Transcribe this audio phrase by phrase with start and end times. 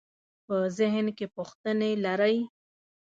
[0.45, 2.37] په ذهن کې پوښتنې لرئ؟